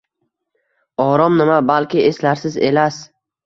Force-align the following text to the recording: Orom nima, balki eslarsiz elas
Orom 1.03 1.37
nima, 1.43 1.59
balki 1.75 2.05
eslarsiz 2.11 2.61
elas 2.75 3.03